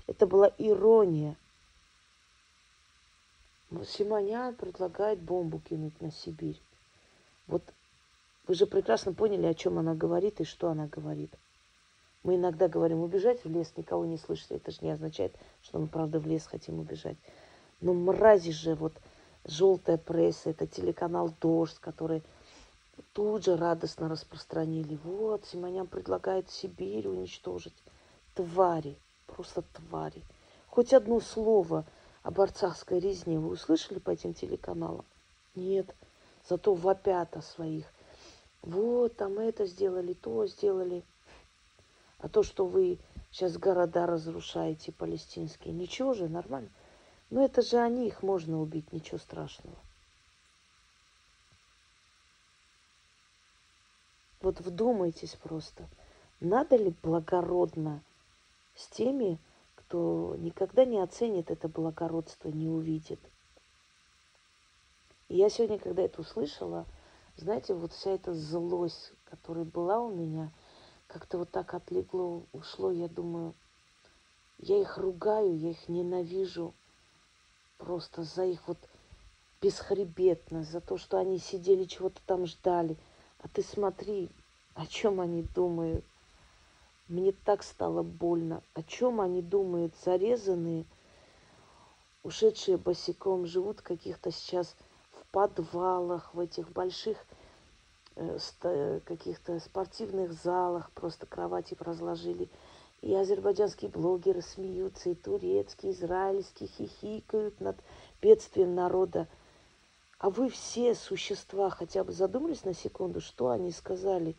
Это 0.06 0.26
была 0.26 0.50
ирония. 0.58 1.36
Симонян 3.86 4.54
предлагает 4.54 5.20
бомбу 5.20 5.60
кинуть 5.60 6.00
на 6.00 6.10
Сибирь. 6.10 6.60
Вот 7.46 7.62
вы 8.46 8.54
же 8.54 8.66
прекрасно 8.66 9.12
поняли, 9.12 9.46
о 9.46 9.54
чем 9.54 9.78
она 9.78 9.94
говорит 9.94 10.40
и 10.40 10.44
что 10.44 10.68
она 10.70 10.86
говорит. 10.86 11.32
Мы 12.22 12.36
иногда 12.36 12.68
говорим 12.68 13.00
убежать 13.00 13.44
в 13.44 13.50
лес, 13.50 13.72
никого 13.76 14.06
не 14.06 14.16
слышать. 14.16 14.52
Это 14.52 14.70
же 14.70 14.78
не 14.80 14.90
означает, 14.90 15.34
что 15.62 15.78
мы 15.78 15.86
правда 15.86 16.18
в 16.18 16.26
лес 16.26 16.46
хотим 16.46 16.78
убежать. 16.78 17.16
Но 17.80 17.92
мрази 17.92 18.52
же 18.52 18.74
вот 18.74 18.94
желтая 19.44 19.98
пресса, 19.98 20.50
это 20.50 20.66
телеканал 20.66 21.32
«Дождь», 21.40 21.78
который 21.80 22.22
тут 23.12 23.44
же 23.44 23.56
радостно 23.56 24.08
распространили. 24.08 24.98
Вот, 25.04 25.44
Симонян 25.46 25.86
предлагает 25.86 26.50
Сибирь 26.50 27.08
уничтожить. 27.08 27.74
Твари, 28.34 28.96
просто 29.26 29.62
твари. 29.62 30.22
Хоть 30.68 30.92
одно 30.92 31.20
слово 31.20 31.84
о 32.22 32.30
борцахской 32.30 32.98
резне 32.98 33.38
вы 33.38 33.50
услышали 33.50 33.98
по 33.98 34.10
этим 34.10 34.34
телеканалам? 34.34 35.04
Нет. 35.54 35.94
Зато 36.48 36.74
вопят 36.74 37.36
о 37.36 37.42
своих. 37.42 37.86
Вот, 38.62 39.16
там 39.16 39.38
это 39.38 39.66
сделали, 39.66 40.14
то 40.14 40.46
сделали. 40.46 41.04
А 42.18 42.28
то, 42.28 42.42
что 42.42 42.66
вы 42.66 42.98
сейчас 43.30 43.56
города 43.56 44.06
разрушаете 44.06 44.92
палестинские, 44.92 45.74
ничего 45.74 46.14
же, 46.14 46.28
нормально. 46.28 46.70
Но 47.30 47.44
это 47.44 47.62
же 47.62 47.78
они, 47.78 48.06
их 48.06 48.22
можно 48.22 48.60
убить, 48.60 48.92
ничего 48.92 49.18
страшного. 49.18 49.76
Вот 54.40 54.60
вдумайтесь 54.60 55.34
просто, 55.36 55.88
надо 56.40 56.76
ли 56.76 56.94
благородно 57.02 58.02
с 58.74 58.88
теми, 58.88 59.38
кто 59.74 60.36
никогда 60.38 60.84
не 60.84 60.98
оценит 60.98 61.50
это 61.50 61.66
благородство, 61.68 62.50
не 62.50 62.68
увидит. 62.68 63.20
И 65.28 65.36
я 65.36 65.48
сегодня, 65.48 65.78
когда 65.78 66.02
это 66.02 66.20
услышала, 66.20 66.84
знаете, 67.36 67.72
вот 67.72 67.92
вся 67.92 68.10
эта 68.10 68.34
злость, 68.34 69.12
которая 69.24 69.64
была 69.64 70.00
у 70.00 70.14
меня, 70.14 70.52
как-то 71.06 71.38
вот 71.38 71.50
так 71.50 71.72
отлегло, 71.72 72.44
ушло, 72.52 72.90
я 72.90 73.08
думаю, 73.08 73.54
я 74.58 74.78
их 74.78 74.98
ругаю, 74.98 75.56
я 75.56 75.70
их 75.70 75.88
ненавижу– 75.88 76.74
просто 77.78 78.22
за 78.22 78.44
их 78.44 78.66
вот 78.66 78.78
бесхребетность, 79.60 80.70
за 80.70 80.80
то, 80.80 80.98
что 80.98 81.18
они 81.18 81.38
сидели, 81.38 81.84
чего-то 81.84 82.20
там 82.26 82.46
ждали. 82.46 82.96
А 83.38 83.48
ты 83.48 83.62
смотри, 83.62 84.30
о 84.74 84.86
чем 84.86 85.20
они 85.20 85.42
думают. 85.42 86.04
Мне 87.08 87.32
так 87.32 87.62
стало 87.62 88.02
больно. 88.02 88.62
О 88.74 88.82
чем 88.82 89.20
они 89.20 89.42
думают? 89.42 89.94
Зарезанные, 90.04 90.84
ушедшие 92.22 92.78
босиком, 92.78 93.46
живут 93.46 93.82
каких-то 93.82 94.30
сейчас 94.30 94.74
в 95.12 95.26
подвалах, 95.30 96.34
в 96.34 96.40
этих 96.40 96.70
больших 96.70 97.18
э, 98.16 99.00
каких-то 99.04 99.60
спортивных 99.60 100.32
залах, 100.32 100.90
просто 100.92 101.26
кровати 101.26 101.76
разложили. 101.78 102.48
И 103.04 103.14
азербайджанские 103.14 103.90
блогеры 103.90 104.40
смеются, 104.40 105.10
и 105.10 105.14
турецкие, 105.14 105.92
израильские 105.92 106.70
хихикают 106.70 107.60
над 107.60 107.76
бедствием 108.22 108.74
народа. 108.74 109.28
А 110.18 110.30
вы 110.30 110.48
все 110.48 110.94
существа 110.94 111.68
хотя 111.68 112.02
бы 112.02 112.12
задумались 112.12 112.64
на 112.64 112.72
секунду, 112.72 113.20
что 113.20 113.50
они 113.50 113.72
сказали? 113.72 114.36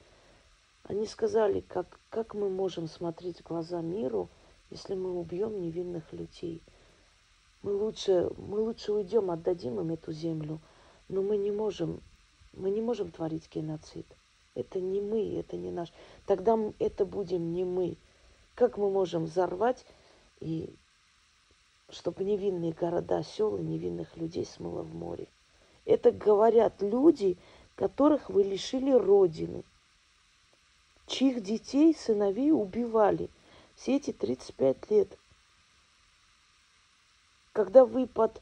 Они 0.81 1.05
сказали, 1.05 1.60
как, 1.60 2.00
как 2.10 2.34
мы 2.34 2.50
можем 2.50 2.88
смотреть 2.88 3.41
в 3.41 3.43
глаза 3.43 3.81
миру, 3.81 4.29
если 4.72 4.95
мы 4.95 5.12
убьем 5.12 5.62
невинных 5.62 6.12
людей. 6.12 6.63
Мы 7.62 7.75
лучше, 7.75 8.31
мы 8.36 8.62
лучше 8.62 8.93
уйдем, 8.93 9.29
отдадим 9.29 9.79
им 9.79 9.91
эту 9.91 10.12
землю. 10.12 10.60
Но 11.07 11.22
мы 11.22 11.38
не 11.38 11.51
можем, 11.51 12.01
мы 12.53 12.72
не 12.72 12.81
можем 12.81 13.12
творить 13.12 13.48
геноцид. 13.53 14.07
Это 14.55 14.79
не 14.79 15.01
мы, 15.01 15.36
это 15.36 15.55
не 15.55 15.69
наш. 15.69 15.93
Тогда 16.25 16.57
это 16.79 17.05
будем 17.05 17.53
не 17.53 17.63
мы. 17.63 17.98
Как 18.56 18.78
мы 18.78 18.90
можем 18.90 19.26
взорвать 19.26 19.86
и 20.40 20.74
чтобы 21.90 22.24
невинные 22.24 22.72
города, 22.72 23.22
села, 23.22 23.58
невинных 23.58 24.16
людей 24.18 24.46
смыло 24.46 24.82
в 24.82 24.96
море? 24.96 25.28
Это 25.86 26.12
говорят 26.12 26.82
люди, 26.82 27.38
которых 27.76 28.30
вы 28.30 28.44
лишили 28.44 28.92
родины, 28.92 29.64
чьих 31.06 31.44
детей, 31.44 31.94
сыновей 31.94 32.52
убивали 32.52 33.30
все 33.76 33.98
эти 33.98 34.12
35 34.12 34.90
лет. 34.90 35.18
Когда 37.52 37.86
вы 37.86 38.08
под 38.08 38.42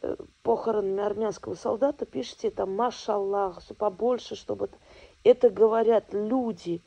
э, 0.00 0.16
похоронами 0.42 1.02
армянского 1.02 1.54
солдата 1.54 2.06
пишете 2.06 2.50
там 2.50 2.74
«Машаллах», 2.74 3.60
побольше, 3.76 4.36
чтобы... 4.36 4.70
Это 5.24 5.50
говорят 5.50 6.12
люди, 6.12 6.80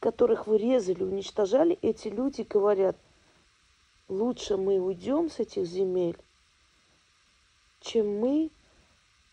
которых 0.00 0.46
вы 0.46 0.58
резали, 0.58 1.02
уничтожали. 1.02 1.78
Эти 1.82 2.08
люди 2.08 2.42
говорят, 2.42 2.96
лучше 4.08 4.56
мы 4.56 4.78
уйдем 4.78 5.30
с 5.30 5.40
этих 5.40 5.66
земель, 5.66 6.16
чем 7.80 8.18
мы 8.18 8.50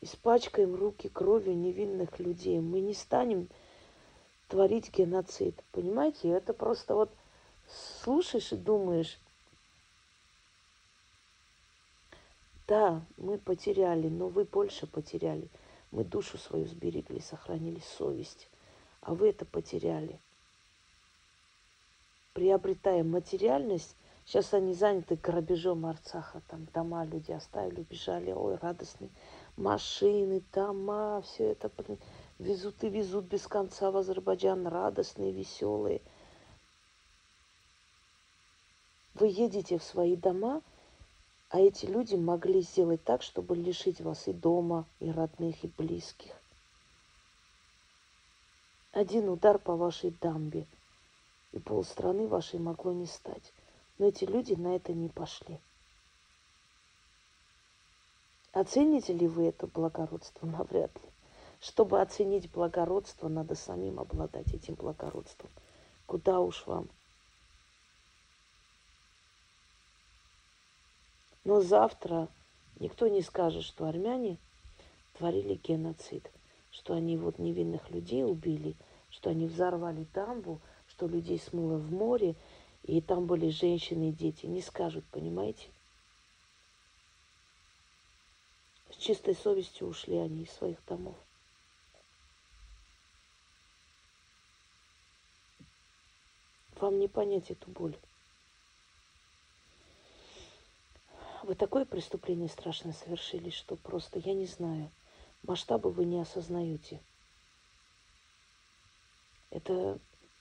испачкаем 0.02 0.76
руки 0.76 1.10
кровью 1.10 1.56
невинных 1.58 2.20
людей. 2.20 2.60
Мы 2.60 2.80
не 2.80 2.94
станем 2.94 3.48
творить 4.48 4.92
геноцид. 4.92 5.56
Понимаете, 5.72 6.30
это 6.30 6.54
просто 6.54 6.96
вот 6.96 7.12
слушаешь 8.04 8.52
и 8.52 8.58
думаешь, 8.58 9.20
да, 12.68 13.02
мы 13.18 13.38
потеряли, 13.38 14.08
но 14.08 14.28
вы 14.28 14.44
больше 14.46 14.88
потеряли. 14.88 15.50
Мы 15.92 16.04
душу 16.04 16.38
свою 16.38 16.66
сберегли, 16.66 17.20
сохранили 17.20 17.80
совесть, 17.98 18.50
а 19.02 19.14
вы 19.14 19.30
это 19.30 19.46
потеряли. 19.46 20.20
Приобретая 22.36 23.06
материальность, 23.06 23.96
сейчас 24.26 24.54
они 24.54 24.74
заняты 24.74 25.16
грабежом 25.16 25.86
Арцаха, 25.86 26.42
там 26.50 26.66
дома 26.74 27.06
люди 27.06 27.32
оставили, 27.32 27.80
убежали, 27.80 28.34
ой, 28.34 28.58
радостные 28.58 29.10
машины, 29.56 30.44
дома, 30.52 31.22
все 31.22 31.52
это 31.52 31.72
везут 32.38 32.84
и 32.84 32.90
везут 32.90 33.24
без 33.24 33.48
конца 33.48 33.90
в 33.90 33.96
Азербайджан, 33.96 34.68
радостные, 34.68 35.32
веселые. 35.32 36.02
Вы 39.14 39.28
едете 39.28 39.78
в 39.78 39.84
свои 39.84 40.18
дома, 40.18 40.62
а 41.52 41.62
эти 41.62 41.86
люди 41.86 42.16
могли 42.16 42.60
сделать 42.60 43.02
так, 43.06 43.22
чтобы 43.22 43.56
лишить 43.56 44.02
вас 44.02 44.28
и 44.28 44.34
дома, 44.34 44.86
и 45.00 45.10
родных, 45.10 45.64
и 45.64 45.72
близких. 45.78 46.34
Один 48.92 49.30
удар 49.30 49.58
по 49.58 49.78
вашей 49.78 50.12
дамбе, 50.20 50.66
и 51.56 51.60
полстраны 51.60 52.28
вашей 52.28 52.60
могло 52.60 52.92
не 52.92 53.06
стать. 53.06 53.54
Но 53.98 54.08
эти 54.08 54.26
люди 54.26 54.54
на 54.54 54.76
это 54.76 54.94
не 54.94 55.08
пошли. 55.08 55.58
Оцените 58.52 59.14
ли 59.14 59.28
вы 59.28 59.48
это 59.48 59.66
благородство? 59.66 60.46
Навряд 60.46 60.94
ли. 60.96 61.10
Чтобы 61.62 62.02
оценить 62.02 62.52
благородство, 62.52 63.30
надо 63.30 63.56
самим 63.56 64.00
обладать 64.00 64.54
этим 64.54 64.76
благородством. 64.76 65.50
Куда 66.06 66.42
уж 66.42 66.68
вам. 66.68 66.90
Но 71.46 71.62
завтра 71.62 72.28
никто 72.80 73.08
не 73.08 73.22
скажет, 73.22 73.64
что 73.64 73.88
армяне 73.88 74.38
творили 75.18 75.56
геноцид, 75.56 76.30
что 76.72 76.94
они 76.94 77.16
вот 77.16 77.40
невинных 77.40 77.90
людей 77.92 78.26
убили, 78.26 78.76
что 79.10 79.30
они 79.30 79.48
взорвали 79.48 80.06
дамбу, 80.14 80.60
что 80.96 81.08
людей 81.08 81.40
смыло 81.40 81.78
в 81.78 81.92
море, 81.92 82.36
и 82.84 83.02
там 83.02 83.26
были 83.26 83.50
женщины 83.50 84.10
и 84.10 84.14
дети. 84.14 84.46
Не 84.46 84.62
скажут, 84.62 85.04
понимаете? 85.12 85.68
С 88.90 88.96
чистой 88.96 89.36
совестью 89.36 89.88
ушли 89.88 90.16
они 90.16 90.44
из 90.44 90.52
своих 90.52 90.78
домов. 90.86 91.18
Вам 96.80 97.00
не 97.00 97.10
понять 97.10 97.52
эту 97.52 97.70
боль. 97.72 97.98
Вы 101.44 101.56
такое 101.56 101.84
преступление 101.84 102.48
страшное 102.48 102.94
совершили, 102.94 103.50
что 103.50 103.76
просто, 103.76 104.20
я 104.20 104.34
не 104.34 104.46
знаю, 104.46 104.90
масштабы 105.44 105.92
вы 105.92 106.06
не 106.06 106.20
осознаете. 106.22 107.02
Это 109.50 110.00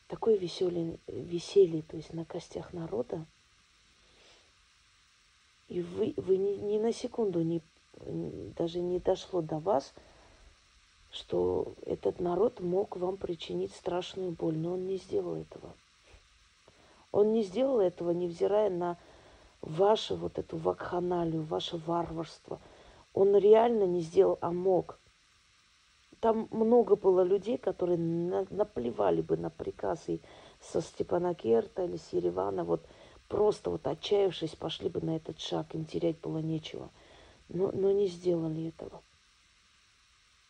такое 0.09 0.37
веселье, 0.37 0.99
веселье, 1.07 1.83
то 1.83 1.97
есть 1.97 2.13
на 2.13 2.25
костях 2.25 2.73
народа. 2.73 3.25
И 5.69 5.81
вы, 5.81 6.15
вы 6.17 6.37
ни, 6.37 6.57
ни 6.57 6.79
на 6.79 6.93
секунду 6.93 7.43
не 7.43 7.63
даже 8.57 8.81
не 8.81 8.99
дошло 8.99 9.41
до 9.41 9.59
вас, 9.59 9.93
что 11.11 11.75
этот 11.87 12.21
народ 12.21 12.61
мог 12.61 12.97
вам 12.97 13.17
причинить 13.17 13.73
страшную 13.73 14.33
боль, 14.33 14.57
но 14.57 14.73
он 14.73 14.87
не 14.87 14.97
сделал 14.97 15.37
этого. 15.37 15.73
Он 17.13 17.33
не 17.33 17.45
сделал 17.45 17.79
этого, 17.79 18.11
невзирая 18.11 18.71
на 18.71 18.99
вашу 19.61 20.17
вот 20.17 20.39
эту 20.39 20.57
вакханалию, 20.57 21.43
ваше 21.43 21.77
варварство. 21.77 22.61
Он 23.13 23.37
реально 23.37 23.85
не 23.85 24.01
сделал, 24.01 24.39
а 24.41 24.51
мог. 24.51 24.99
Там 26.25 26.49
много 26.51 26.97
было 26.97 27.23
людей, 27.23 27.59
которые 27.59 27.99
наплевали 27.99 29.21
бы 29.21 29.37
на 29.37 29.51
приказы 29.51 30.21
со 30.59 30.81
Степана 30.81 31.35
Керта 31.35 31.85
или 31.85 31.99
с 31.99 32.15
Еревана, 32.15 32.65
вот 32.65 32.81
просто 33.29 33.69
вот 33.69 33.87
отчаявшись, 33.87 34.57
пошли 34.57 34.89
бы 34.89 35.03
на 35.03 35.17
этот 35.17 35.39
шаг, 35.39 35.75
им 35.75 35.85
терять 35.85 36.19
было 36.21 36.39
нечего– 36.39 36.89
но, 37.49 37.71
но 37.73 37.93
не 37.93 38.07
сделали 38.09 38.69
этого. 38.69 39.03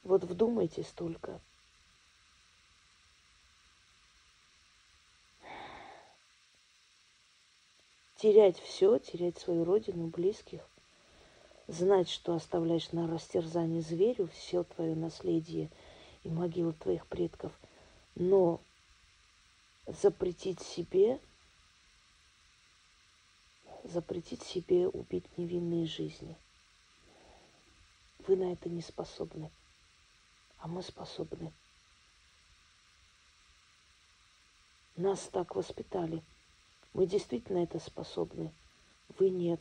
Вот 0.02 0.24
вдумайтесь 0.24 0.90
только. 0.94 1.40
Терять 8.16 8.58
все, 8.58 8.98
терять 8.98 9.38
свою 9.38 9.64
родину, 9.64 10.06
близких, 10.06 10.66
знать, 11.66 12.08
что 12.08 12.34
оставляешь 12.34 12.92
на 12.92 13.06
растерзание 13.06 13.80
зверю 13.80 14.28
все 14.28 14.64
твое 14.64 14.94
наследие 14.94 15.70
и 16.22 16.28
могилы 16.28 16.72
твоих 16.72 17.06
предков, 17.06 17.52
но 18.14 18.60
запретить 19.86 20.60
себе, 20.60 21.20
запретить 23.84 24.42
себе 24.42 24.88
убить 24.88 25.26
невинные 25.36 25.86
жизни. 25.86 26.36
Вы 28.26 28.36
на 28.36 28.52
это 28.52 28.68
не 28.68 28.80
способны, 28.80 29.50
а 30.58 30.68
мы 30.68 30.82
способны. 30.82 31.52
Нас 34.96 35.28
так 35.32 35.56
воспитали. 35.56 36.22
Мы 36.92 37.06
действительно 37.06 37.58
это 37.58 37.80
способны. 37.80 38.52
Вы 39.18 39.28
нет. 39.28 39.60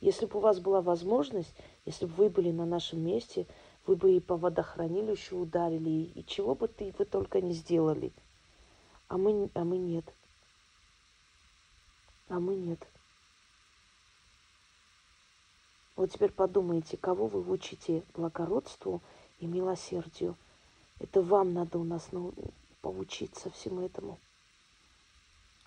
Если 0.00 0.26
бы 0.26 0.38
у 0.38 0.42
вас 0.42 0.60
была 0.60 0.80
возможность, 0.80 1.54
если 1.84 2.06
бы 2.06 2.14
вы 2.14 2.30
были 2.30 2.50
на 2.50 2.66
нашем 2.66 3.00
месте, 3.00 3.46
вы 3.86 3.96
бы 3.96 4.16
и 4.16 4.20
по 4.20 4.36
водохранилищу 4.36 5.38
ударили, 5.38 6.10
и 6.14 6.24
чего 6.26 6.54
бы 6.54 6.68
ты, 6.68 6.94
вы 6.98 7.04
только 7.04 7.40
не 7.40 7.52
сделали. 7.52 8.12
А 9.08 9.16
мы, 9.16 9.50
а 9.54 9.64
мы 9.64 9.78
нет. 9.78 10.04
А 12.28 12.38
мы 12.38 12.54
нет. 12.54 12.86
Вот 15.96 16.12
теперь 16.12 16.30
подумайте, 16.30 16.96
кого 16.96 17.26
вы 17.26 17.50
учите 17.50 18.04
благородству 18.14 19.00
и 19.40 19.46
милосердию. 19.46 20.36
Это 21.00 21.22
вам 21.22 21.54
надо 21.54 21.78
у 21.78 21.84
нас 21.84 22.08
ну, 22.12 22.32
поучиться 22.82 23.50
всему 23.50 23.80
этому. 23.80 24.18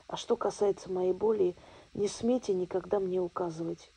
А 0.07 0.15
что 0.15 0.37
касается 0.37 0.91
моей 0.91 1.13
боли, 1.13 1.55
не 1.93 2.07
смейте 2.07 2.53
никогда 2.53 2.99
мне 2.99 3.19
указывать. 3.19 3.91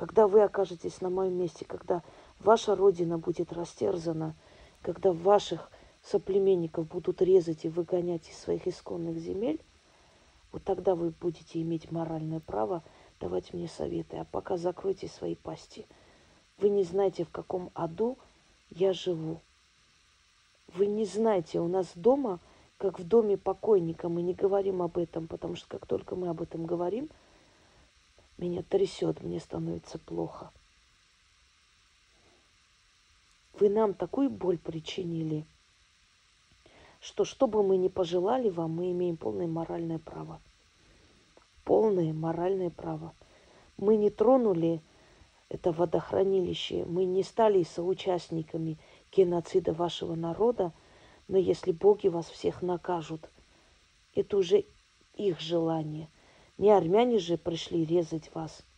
Когда 0.00 0.26
вы 0.26 0.42
окажетесь 0.42 1.02
на 1.02 1.10
моем 1.10 1.34
месте, 1.34 1.66
когда 1.66 2.02
ваша 2.38 2.74
родина 2.74 3.18
будет 3.18 3.52
растерзана, 3.52 4.34
когда 4.80 5.12
ваших 5.12 5.70
соплеменников 6.02 6.88
будут 6.88 7.20
резать 7.20 7.66
и 7.66 7.68
выгонять 7.68 8.26
из 8.30 8.38
своих 8.38 8.66
исконных 8.66 9.18
земель, 9.18 9.60
вот 10.52 10.64
тогда 10.64 10.94
вы 10.94 11.10
будете 11.10 11.60
иметь 11.60 11.90
моральное 11.90 12.40
право– 12.40 12.82
давать 13.20 13.52
мне 13.52 13.68
советы, 13.68 14.16
а 14.16 14.24
пока 14.24 14.56
закройте 14.56 15.06
свои 15.06 15.34
пасти. 15.34 15.86
Вы 16.56 16.70
не 16.70 16.82
знаете, 16.82 17.26
в 17.26 17.30
каком 17.30 17.70
аду 17.74 18.16
я 18.70 18.94
живу. 18.94 19.42
Вы 20.68 20.86
не 20.86 21.04
знаете, 21.04 21.60
у 21.60 21.68
нас 21.68 21.88
дома, 21.94 22.38
как 22.78 22.98
в 22.98 23.06
доме 23.06 23.36
покойника, 23.36 24.08
мы 24.08 24.22
не 24.22 24.32
говорим 24.32 24.80
об 24.80 24.96
этом, 24.96 25.26
потому 25.26 25.56
что 25.56 25.68
как 25.68 25.84
только 25.84 26.16
мы 26.16 26.30
об 26.30 26.40
этом 26.40 26.64
говорим, 26.64 27.10
Меня 28.40 28.62
трясет, 28.62 29.22
мне 29.22 29.38
становится 29.38 29.98
плохо. 29.98 30.50
Вы 33.58 33.68
нам 33.68 33.92
такую 33.92 34.30
боль 34.30 34.56
причинили, 34.56 35.44
что 37.00 37.26
что 37.26 37.46
бы 37.46 37.62
мы 37.62 37.76
ни 37.76 37.88
пожелали 37.88 38.48
вам, 38.48 38.76
мы 38.76 38.92
имеем 38.92 39.18
полное 39.18 39.46
моральное 39.46 39.98
право. 39.98 40.40
Полное 41.64 42.14
моральное 42.14 42.70
право. 42.70 43.12
Мы 43.76 43.98
не 43.98 44.08
тронули 44.08 44.80
это 45.50 45.70
водохранилище, 45.70 46.86
мы 46.86 47.04
не 47.04 47.22
стали 47.22 47.62
соучастниками 47.62 48.78
геноцида 49.12 49.74
вашего 49.74 50.14
народа, 50.14 50.72
но 51.28 51.36
если 51.36 51.72
боги 51.72 52.08
вас 52.08 52.30
всех 52.30 52.62
накажут, 52.62 53.28
это 54.14 54.38
уже 54.38 54.64
их 55.14 55.40
желание. 55.40 56.08
Не 56.60 56.70
армяне 56.70 57.18
же 57.18 57.36
пришли 57.36 57.84
резать 57.84 58.32
вас– 58.34 58.62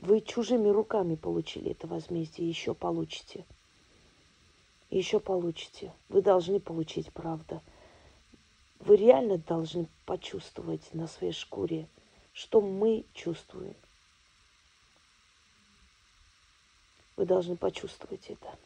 вы 0.00 0.22
чужими 0.22 0.68
руками 0.68 1.14
получили 1.14 1.72
это 1.72 1.86
возмездие, 1.86 2.48
еще 2.48 2.74
получите. 2.74 3.44
Еще 4.88 5.20
получите. 5.20 5.92
Вы 6.08 6.22
должны 6.22 6.58
получить, 6.58 7.12
правда. 7.12 7.60
Вы 8.78 8.96
реально 8.96 9.36
должны 9.36 9.88
почувствовать 10.06 10.94
на 10.94 11.06
своей 11.06 11.34
шкуре, 11.34 11.86
что 12.32 12.62
мы 12.62 13.04
чувствуем. 13.12 13.74
Вы 17.16 17.26
должны 17.26 17.56
почувствовать 17.56 18.30
это. 18.30 18.58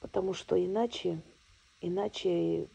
Потому 0.00 0.34
что 0.34 0.56
иначе, 0.64 1.20
иначе, 1.80 2.68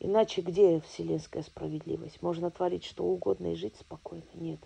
иначе 0.00 0.42
где 0.42 0.80
вселенская 0.80 1.42
справедливость? 1.42 2.22
Можно 2.22 2.50
творить 2.50 2.84
что 2.84 3.04
угодно 3.04 3.52
и 3.52 3.56
жить 3.56 3.76
спокойно. 3.76 4.24
Нет. 4.34 4.60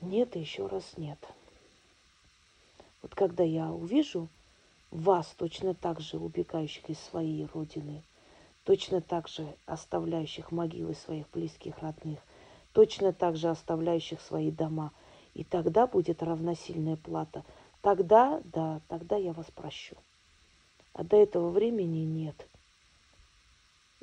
Нет 0.00 0.36
и 0.36 0.40
еще 0.40 0.66
раз 0.66 0.96
нет. 0.96 1.18
Вот 3.02 3.14
когда 3.14 3.44
я 3.44 3.70
увижу 3.70 4.28
вас 4.90 5.34
точно 5.36 5.74
так 5.74 6.00
же 6.00 6.18
убегающих 6.18 6.88
из 6.90 6.98
своей 6.98 7.46
родины, 7.46 8.02
точно 8.64 9.00
так 9.00 9.28
же 9.28 9.54
оставляющих 9.66 10.50
могилы 10.50 10.94
своих 10.94 11.30
близких 11.30 11.78
родных, 11.78 12.18
точно 12.72 13.12
так 13.12 13.36
же 13.36 13.48
оставляющих 13.48 14.20
свои 14.20 14.50
дома, 14.50 14.92
и 15.34 15.44
тогда 15.44 15.86
будет 15.86 16.22
равносильная 16.22 16.96
плата. 16.96 17.44
Тогда, 17.80 18.40
да, 18.44 18.80
тогда 18.88 19.16
я 19.16 19.32
вас 19.32 19.50
прощу. 19.50 19.96
А 20.92 21.04
до 21.04 21.16
этого 21.16 21.50
времени 21.50 22.00
нет. 22.00 22.48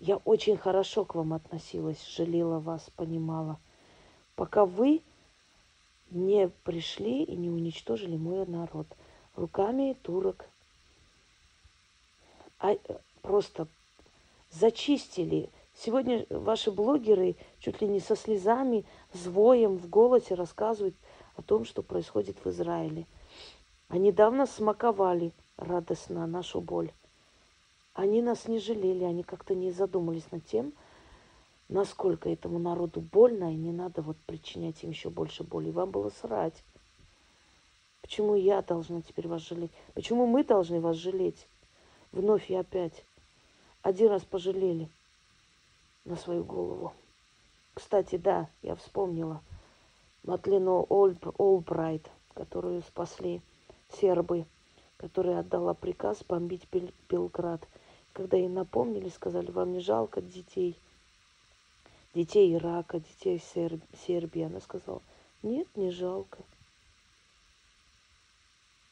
Я 0.05 0.17
очень 0.17 0.57
хорошо 0.57 1.05
к 1.05 1.15
вам 1.15 1.31
относилась, 1.31 2.05
жалела 2.05 2.59
вас, 2.59 2.89
понимала. 2.97 3.57
Пока 4.35 4.65
вы 4.65 5.01
не 6.11 6.49
пришли 6.65 7.23
и 7.23 7.37
не 7.37 7.49
уничтожили 7.49 8.17
мой 8.17 8.45
народ 8.45 8.85
руками 9.37 9.95
турок. 10.01 10.49
А 12.59 12.73
э, 12.73 12.77
просто 13.21 13.69
зачистили. 14.51 15.49
Сегодня 15.73 16.25
ваши 16.29 16.69
блогеры 16.69 17.37
чуть 17.59 17.79
ли 17.79 17.87
не 17.87 18.01
со 18.01 18.17
слезами, 18.17 18.83
с 19.13 19.25
воем 19.25 19.77
в 19.77 19.87
голосе 19.87 20.35
рассказывают 20.35 20.95
о 21.37 21.41
том, 21.43 21.63
что 21.63 21.81
происходит 21.81 22.43
в 22.43 22.49
Израиле. 22.49 23.07
Они 23.87 24.11
давно 24.11 24.47
смаковали 24.47 25.31
радостно 25.55 26.27
нашу 26.27 26.59
боль. 26.59 26.91
Они 27.93 28.21
нас 28.21 28.47
не 28.47 28.59
жалели, 28.59 29.03
они 29.03 29.23
как-то 29.23 29.53
не 29.53 29.71
задумались 29.71 30.31
над 30.31 30.45
тем, 30.45 30.73
насколько 31.69 32.29
этому 32.29 32.57
народу 32.57 33.01
больно, 33.01 33.53
и 33.53 33.55
не 33.55 33.71
надо 33.71 34.01
вот 34.01 34.17
причинять 34.25 34.83
им 34.83 34.89
еще 34.89 35.09
больше 35.09 35.43
боли. 35.43 35.69
Вам 35.69 35.91
было 35.91 36.09
срать. 36.09 36.63
Почему 38.01 38.35
я 38.35 38.61
должна 38.61 39.01
теперь 39.01 39.27
вас 39.27 39.41
жалеть? 39.41 39.71
Почему 39.93 40.25
мы 40.25 40.43
должны 40.43 40.81
вас 40.81 40.97
жалеть? 40.97 41.47
Вновь 42.11 42.49
и 42.49 42.55
опять. 42.55 43.05
Один 43.81 44.09
раз 44.09 44.23
пожалели 44.23 44.89
на 46.05 46.15
свою 46.15 46.43
голову. 46.43 46.93
Кстати, 47.73 48.17
да, 48.17 48.49
я 48.61 48.75
вспомнила 48.75 49.41
Матлину 50.23 50.85
Олбрайт, 50.89 52.09
которую 52.33 52.81
спасли 52.81 53.41
сербы, 53.89 54.45
которая 54.97 55.39
отдала 55.39 55.73
приказ 55.73 56.23
бомбить 56.23 56.67
Белград. 57.09 57.67
Когда 58.13 58.37
ей 58.37 58.47
напомнили, 58.47 59.09
сказали, 59.09 59.51
вам 59.51 59.73
не 59.73 59.79
жалко 59.79 60.21
детей– 60.21 60.77
детей 62.13 62.53
Ирака, 62.53 62.99
детей 62.99 63.39
Сербии. 63.39 64.43
Она 64.43 64.59
сказала, 64.59 65.01
нет, 65.41 65.67
не 65.75 65.91
жалко. 65.91 66.39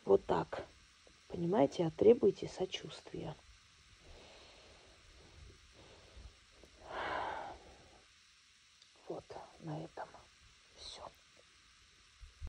Вот 0.06 0.26
так. 0.26 0.66
Понимаете, 1.28 1.86
а 1.86 1.92
требуйте 1.92 2.48
сочувствия. 2.48 3.36
Вот 9.08 9.24
на 9.60 9.84
этом. 9.84 10.08